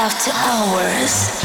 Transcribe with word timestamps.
after 0.00 0.32
hours. 0.32 1.39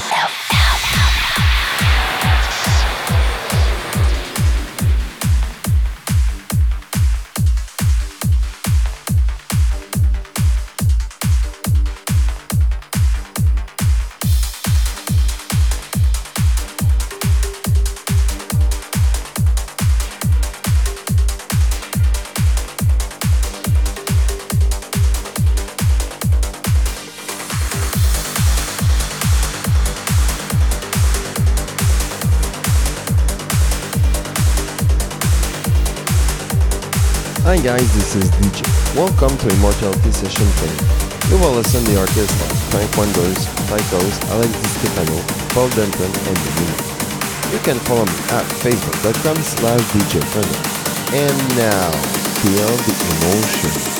Guys, 37.66 37.92
this 37.96 38.16
is 38.16 38.30
DJ. 38.30 38.62
Welcome 38.96 39.36
to 39.40 39.50
Immortality 39.50 40.12
Session 40.12 40.46
20. 40.46 41.34
You 41.34 41.42
will 41.42 41.54
listen 41.58 41.84
the 41.86 42.00
artists 42.00 42.40
like 42.40 42.54
Frank 42.70 42.92
Waanders, 42.92 43.42
Tychos, 43.66 44.22
Alex 44.30 44.52
Di 44.54 44.68
Stefano, 44.70 45.18
Paul 45.50 45.70
Denton, 45.70 46.06
and 46.06 46.38
Domino. 46.46 46.78
You 47.52 47.58
can 47.66 47.80
follow 47.90 48.06
me 48.06 48.14
at 48.38 48.46
facebook.com 48.62 49.38
slash 49.38 49.82
DJ 49.98 50.22
And 51.18 51.58
now, 51.58 51.90
feel 52.46 52.70
the 52.86 52.94
emotion. 53.34 53.95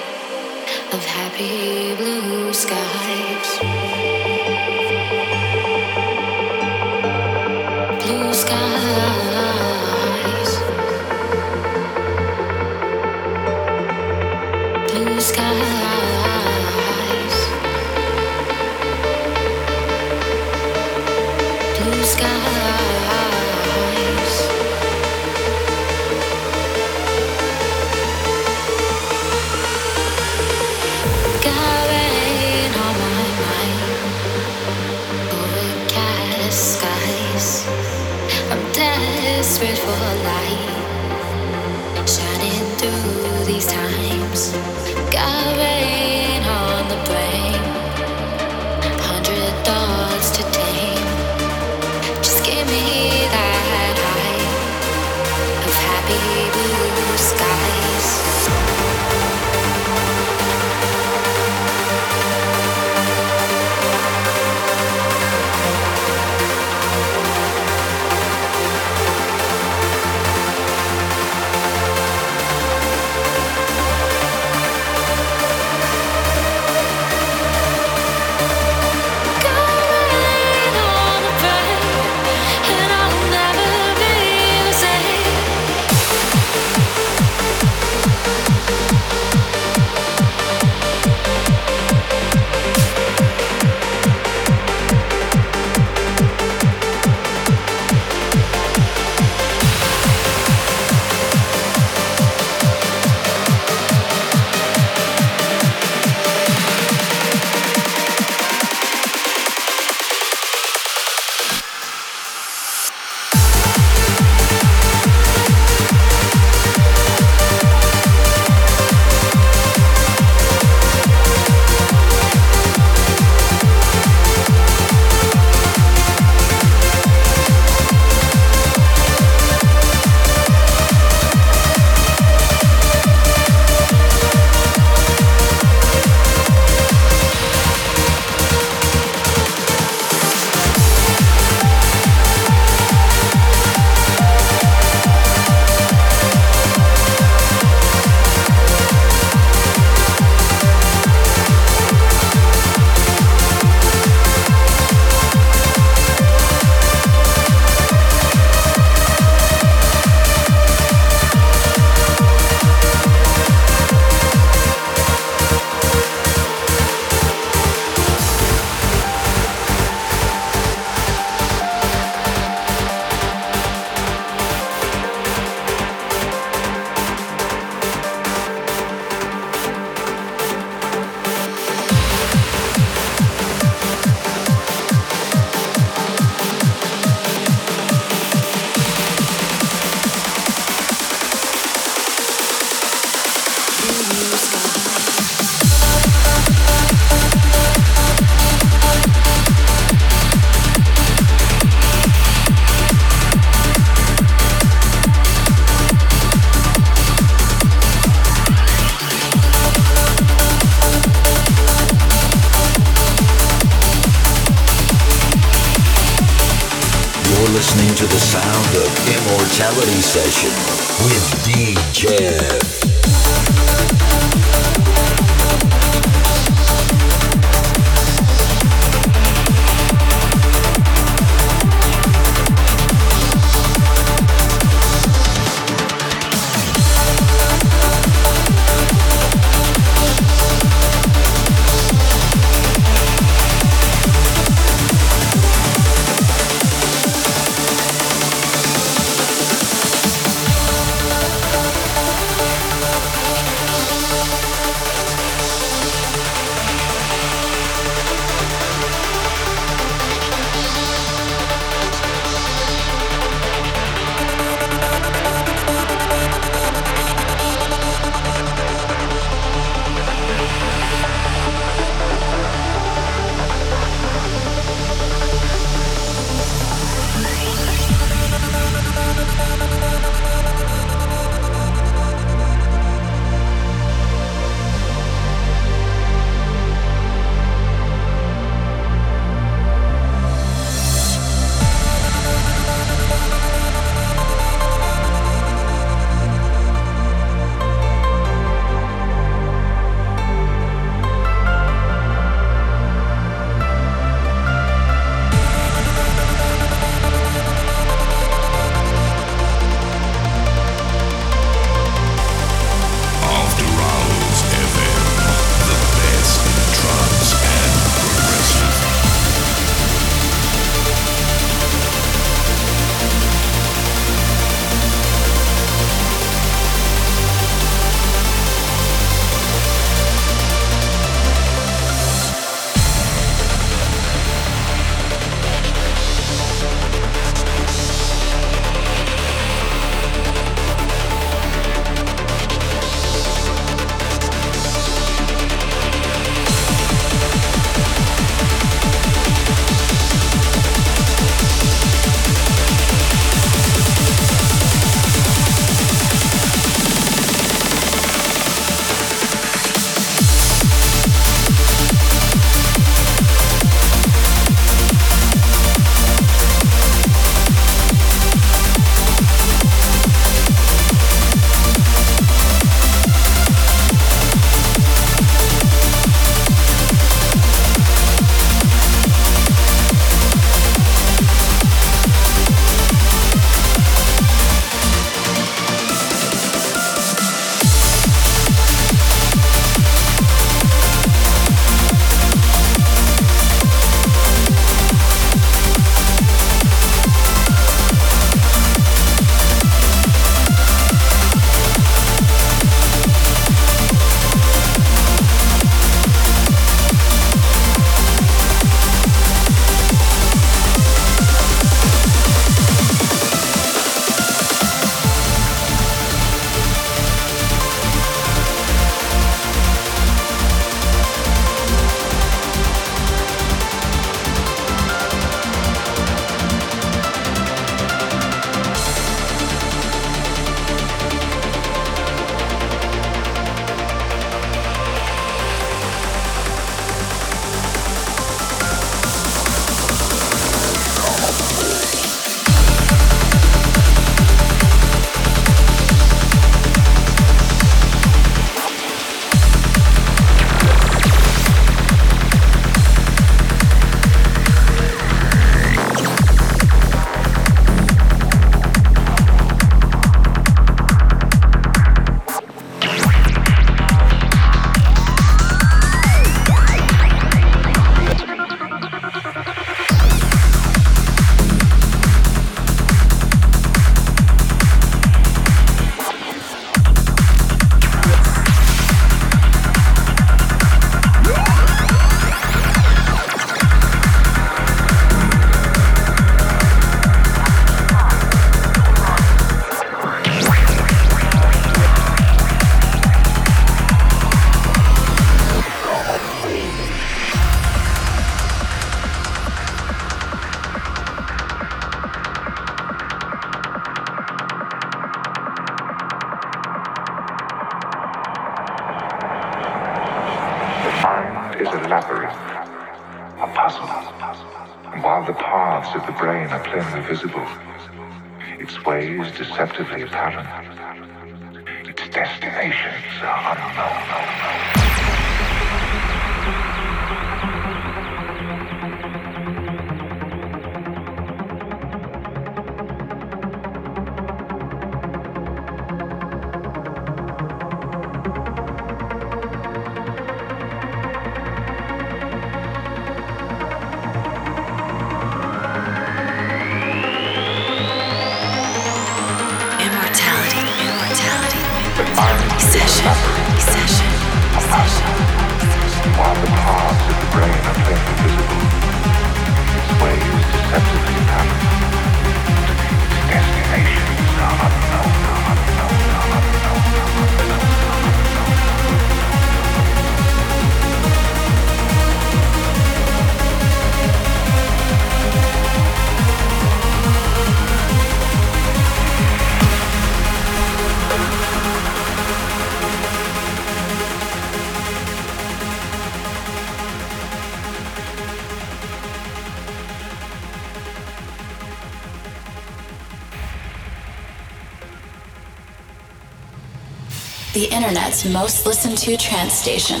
Most 598.84 599.04
to 599.04 599.16
trance 599.16 599.54
station, 599.54 600.00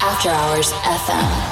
After 0.00 0.30
Hours 0.30 0.72
FM. 0.72 1.51